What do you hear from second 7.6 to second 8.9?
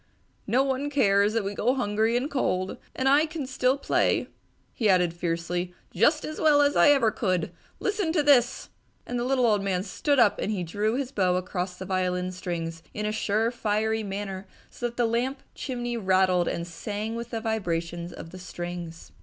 Listen to this!"